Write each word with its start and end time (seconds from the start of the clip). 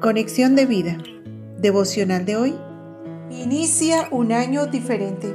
Conexión 0.00 0.56
de 0.56 0.64
vida. 0.64 0.96
Devocional 1.58 2.24
de 2.24 2.34
hoy. 2.34 2.54
Inicia 3.30 4.08
un 4.10 4.32
año 4.32 4.66
diferente. 4.66 5.30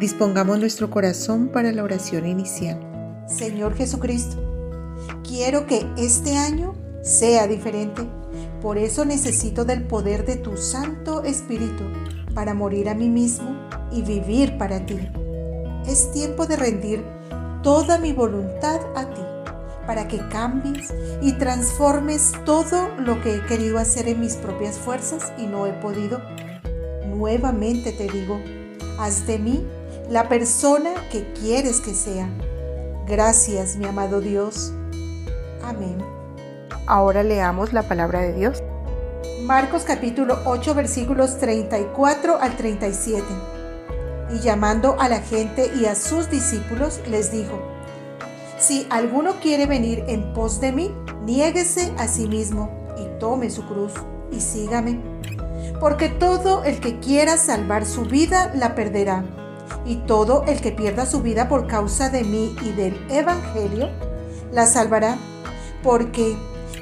Dispongamos 0.00 0.58
nuestro 0.58 0.90
corazón 0.90 1.46
para 1.46 1.70
la 1.70 1.84
oración 1.84 2.26
inicial. 2.26 3.24
Señor 3.28 3.76
Jesucristo, 3.76 4.36
quiero 5.22 5.68
que 5.68 5.86
este 5.96 6.36
año 6.36 6.74
sea 7.04 7.46
diferente. 7.46 8.02
Por 8.60 8.78
eso 8.78 9.04
necesito 9.04 9.64
del 9.64 9.84
poder 9.84 10.26
de 10.26 10.34
tu 10.34 10.56
Santo 10.56 11.22
Espíritu 11.22 11.84
para 12.34 12.54
morir 12.54 12.88
a 12.88 12.96
mí 12.96 13.08
mismo 13.08 13.56
y 13.92 14.02
vivir 14.02 14.58
para 14.58 14.84
ti. 14.86 14.98
Es 15.86 16.10
tiempo 16.10 16.46
de 16.46 16.56
rendir 16.56 17.04
toda 17.62 17.98
mi 17.98 18.12
voluntad 18.12 18.80
a 18.96 19.08
ti 19.08 19.27
para 19.88 20.06
que 20.06 20.18
cambies 20.28 20.92
y 21.22 21.32
transformes 21.32 22.32
todo 22.44 22.90
lo 22.98 23.22
que 23.22 23.36
he 23.36 23.46
querido 23.46 23.78
hacer 23.78 24.06
en 24.06 24.20
mis 24.20 24.36
propias 24.36 24.76
fuerzas 24.76 25.32
y 25.38 25.46
no 25.46 25.66
he 25.66 25.72
podido. 25.72 26.20
Nuevamente 27.06 27.92
te 27.92 28.06
digo, 28.06 28.38
haz 28.98 29.26
de 29.26 29.38
mí 29.38 29.66
la 30.10 30.28
persona 30.28 30.90
que 31.10 31.32
quieres 31.32 31.80
que 31.80 31.94
sea. 31.94 32.28
Gracias, 33.06 33.76
mi 33.76 33.86
amado 33.86 34.20
Dios. 34.20 34.74
Amén. 35.64 35.96
Ahora 36.86 37.22
leamos 37.22 37.72
la 37.72 37.84
palabra 37.84 38.20
de 38.20 38.34
Dios. 38.34 38.62
Marcos 39.44 39.84
capítulo 39.84 40.38
8 40.44 40.74
versículos 40.74 41.38
34 41.38 42.38
al 42.38 42.56
37. 42.58 43.24
Y 44.34 44.40
llamando 44.40 45.00
a 45.00 45.08
la 45.08 45.20
gente 45.20 45.72
y 45.80 45.86
a 45.86 45.94
sus 45.94 46.28
discípulos 46.28 47.00
les 47.08 47.32
dijo, 47.32 47.77
si 48.58 48.86
alguno 48.90 49.34
quiere 49.40 49.66
venir 49.66 50.04
en 50.08 50.32
pos 50.32 50.60
de 50.60 50.72
mí, 50.72 50.94
niéguese 51.24 51.92
a 51.98 52.08
sí 52.08 52.26
mismo 52.26 52.70
y 52.98 53.18
tome 53.18 53.50
su 53.50 53.64
cruz 53.66 53.92
y 54.32 54.40
sígame. 54.40 55.00
Porque 55.80 56.08
todo 56.08 56.64
el 56.64 56.80
que 56.80 56.98
quiera 56.98 57.36
salvar 57.36 57.86
su 57.86 58.02
vida 58.02 58.52
la 58.54 58.74
perderá, 58.74 59.24
y 59.84 59.96
todo 59.96 60.44
el 60.46 60.60
que 60.60 60.72
pierda 60.72 61.06
su 61.06 61.22
vida 61.22 61.48
por 61.48 61.66
causa 61.66 62.10
de 62.10 62.24
mí 62.24 62.54
y 62.62 62.72
del 62.72 62.98
Evangelio 63.08 63.88
la 64.52 64.66
salvará. 64.66 65.16
Porque, 65.82 66.36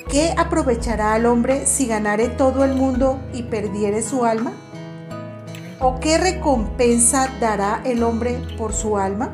¿qué 0.09 0.35
aprovechará 0.37 1.15
al 1.15 1.27
hombre 1.27 1.67
si 1.67 1.87
ganare 1.87 2.29
todo 2.29 2.65
el 2.65 2.75
mundo 2.75 3.21
y 3.33 3.45
perdiere 3.45 4.03
su 4.03 4.25
alma? 4.25 4.53
¿O 5.79 6.01
qué 6.01 6.19
recompensa 6.19 7.29
dará 7.41 7.83
el 7.85 8.03
hombre 8.03 8.41
por 8.57 8.73
su 8.73 8.97
alma? 8.97 9.33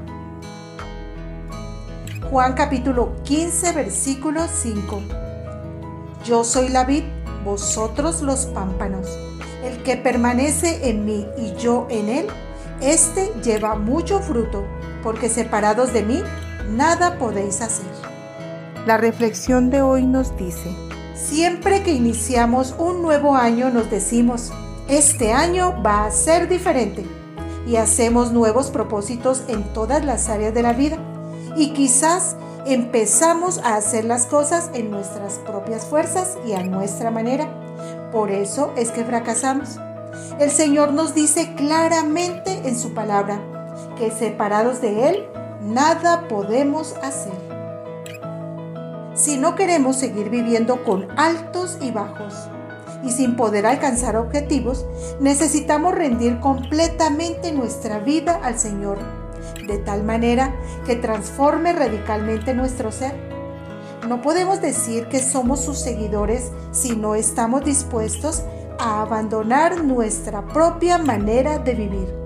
Juan 2.33 2.55
capítulo 2.55 3.13
15 3.25 3.73
versículo 3.73 4.41
5. 4.49 5.03
Yo 6.25 6.45
soy 6.45 6.71
la 6.71 6.85
vid, 6.85 7.05
vosotros 7.45 8.23
los 8.23 8.47
pámpanos. 8.47 9.07
El 9.63 9.83
que 9.83 9.99
permanece 9.99 10.89
en 10.89 11.05
mí 11.05 11.27
y 11.37 11.53
yo 11.57 11.87
en 11.91 12.09
él, 12.09 12.27
éste 12.81 13.31
lleva 13.45 13.75
mucho 13.75 14.21
fruto, 14.21 14.65
porque 15.03 15.29
separados 15.29 15.93
de 15.93 16.05
mí, 16.05 16.23
nada 16.71 17.19
podéis 17.19 17.61
hacer. 17.61 17.85
La 18.87 18.97
reflexión 18.97 19.69
de 19.69 19.83
hoy 19.83 20.07
nos 20.07 20.35
dice, 20.39 20.75
siempre 21.15 21.83
que 21.83 21.93
iniciamos 21.93 22.75
un 22.79 23.03
nuevo 23.03 23.37
año 23.37 23.69
nos 23.69 23.91
decimos, 23.91 24.51
este 24.89 25.35
año 25.35 25.83
va 25.83 26.07
a 26.07 26.11
ser 26.11 26.49
diferente, 26.49 27.05
y 27.67 27.77
hacemos 27.77 28.33
nuevos 28.33 28.71
propósitos 28.71 29.43
en 29.49 29.63
todas 29.75 30.03
las 30.03 30.31
áreas 30.31 30.55
de 30.55 30.63
la 30.63 30.73
vida 30.73 31.12
y 31.57 31.73
quizás 31.73 32.37
empezamos 32.67 33.59
a 33.59 33.77
hacer 33.77 34.05
las 34.05 34.27
cosas 34.27 34.71
en 34.75 34.91
nuestras 34.91 35.35
propias 35.41 35.87
fuerzas 35.87 36.39
y 36.47 36.53
a 36.53 36.63
nuestra 36.63 37.11
manera. 37.11 37.49
Por 38.13 38.31
eso 38.31 38.73
es 38.77 38.91
que 38.91 39.05
fracasamos. 39.05 39.79
El 40.39 40.51
Señor 40.51 40.93
nos 40.93 41.15
dice 41.15 41.55
claramente 41.55 42.63
en 42.65 42.79
su 42.79 42.95
palabra 42.95 43.41
que 43.99 44.11
separados 44.11 44.81
de 44.81 45.09
Él 45.09 45.27
nada 45.63 46.29
podemos 46.29 46.95
hacer. 47.03 47.33
Si 49.15 49.37
no 49.37 49.55
queremos 49.55 49.97
seguir 49.97 50.31
viviendo 50.31 50.85
con 50.85 51.09
altos 51.19 51.79
y 51.81 51.91
bajos 51.91 52.35
y 53.05 53.11
sin 53.11 53.37
poder 53.37 53.67
alcanzar 53.67 54.17
objetivos, 54.17 54.87
necesitamos 55.21 55.95
rendir 55.95 56.41
completamente 56.41 57.53
nuestra 57.53 57.99
vida 57.99 58.41
al 58.43 58.59
Señor 58.59 58.99
de 59.67 59.79
tal 59.79 60.05
manera 60.05 60.55
que 60.87 60.97
transforme 60.97 61.73
radicalmente 61.73 62.55
nuestro 62.55 62.93
ser. 62.93 63.15
No 64.09 64.21
podemos 64.21 64.61
decir 64.61 65.07
que 65.07 65.21
somos 65.21 65.61
sus 65.61 65.79
seguidores 65.79 66.51
si 66.73 66.97
no 66.97 67.15
estamos 67.15 67.65
dispuestos 67.65 68.43
a 68.79 69.03
abandonar 69.03 69.85
nuestra 69.85 70.45
propia 70.49 70.99
manera 70.99 71.59
de 71.59 71.75
vivir. 71.75 72.23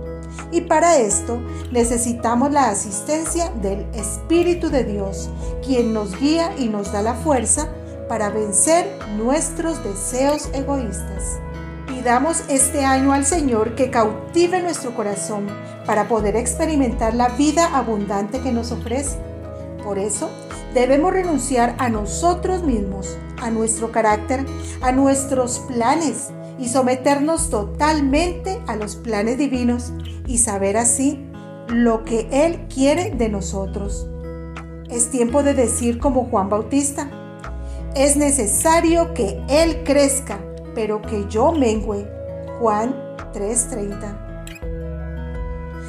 Y 0.53 0.63
para 0.63 0.97
esto 0.97 1.41
necesitamos 1.71 2.51
la 2.53 2.71
asistencia 2.71 3.51
del 3.63 3.81
Espíritu 3.95 4.71
de 4.71 4.85
Dios, 4.85 5.29
quien 5.65 5.93
nos 5.93 6.19
guía 6.19 6.53
y 6.57 6.69
nos 6.69 6.93
da 6.93 7.03
la 7.03 7.15
fuerza 7.15 7.69
para 8.09 8.31
vencer 8.31 8.87
nuestros 9.17 9.83
deseos 9.83 10.49
egoístas. 10.53 11.41
Pidamos 11.97 12.45
este 12.51 12.85
año 12.85 13.15
al 13.15 13.25
Señor 13.25 13.75
que 13.75 13.91
cautive 13.91 14.61
nuestro 14.61 14.95
corazón 14.95 15.47
para 15.87 16.09
poder 16.09 16.37
experimentar 16.37 17.15
la 17.15 17.31
vida 17.31 17.75
abundante 17.75 18.41
que 18.41 18.53
nos 18.53 18.71
ofrece. 18.71 19.17
Por 19.83 19.99
eso, 19.99 20.29
debemos 20.75 21.15
renunciar 21.15 21.75
a 21.79 21.89
nosotros 21.89 22.63
mismos, 22.65 23.17
a 23.41 23.51
nuestro 23.51 23.93
carácter, 23.93 24.45
a 24.83 24.93
nuestros 24.93 25.61
planes 25.61 26.29
y 26.59 26.69
someternos 26.69 27.49
totalmente 27.49 28.61
a 28.67 28.77
los 28.77 28.97
planes 28.97 29.39
divinos 29.39 29.91
y 30.27 30.37
saber 30.37 30.77
así 30.77 31.25
lo 31.69 32.05
que 32.05 32.29
Él 32.31 32.69
quiere 32.69 33.13
de 33.13 33.31
nosotros. 33.31 34.07
Es 34.91 35.11
tiempo 35.11 35.43
de 35.43 35.55
decir 35.55 35.99
como 35.99 36.27
Juan 36.27 36.51
Bautista, 36.51 37.09
es 37.95 38.19
necesario 38.19 39.15
que 39.15 39.43
Él 39.49 39.83
crezca 39.83 40.46
pero 40.77 41.03
que 41.03 41.27
yo 41.27 41.51
mengüe. 41.51 42.07
Juan 42.61 42.95
3:30. 43.33 44.15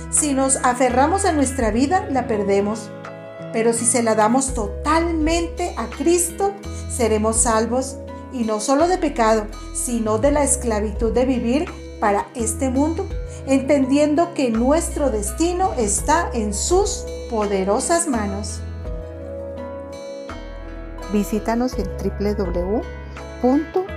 Si 0.09 0.33
nos 0.33 0.55
aferramos 0.63 1.25
a 1.25 1.33
nuestra 1.33 1.69
vida, 1.69 2.07
la 2.09 2.25
perdemos. 2.25 2.89
Pero 3.53 3.73
si 3.73 3.85
se 3.85 4.01
la 4.01 4.15
damos 4.15 4.53
totalmente 4.53 5.75
a 5.77 5.87
Cristo, 5.87 6.53
seremos 6.89 7.37
salvos, 7.37 7.97
y 8.33 8.45
no 8.45 8.59
solo 8.59 8.87
de 8.87 8.97
pecado, 8.97 9.45
sino 9.73 10.17
de 10.17 10.31
la 10.31 10.43
esclavitud 10.43 11.13
de 11.13 11.25
vivir 11.25 11.65
para 11.99 12.27
este 12.35 12.69
mundo, 12.69 13.05
entendiendo 13.45 14.33
que 14.33 14.51
nuestro 14.51 15.09
destino 15.09 15.73
está 15.77 16.29
en 16.33 16.53
sus 16.53 17.05
poderosas 17.29 18.07
manos. 18.07 18.61
Visítanos 21.11 21.73
en 21.77 21.87
www 21.97 23.96